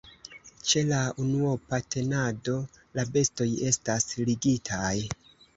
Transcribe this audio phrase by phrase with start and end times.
[0.69, 2.57] Ĉe la unuopa tenado
[3.01, 4.93] la bestoj estas ligitaj.